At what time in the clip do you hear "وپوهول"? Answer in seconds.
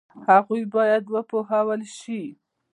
1.15-1.81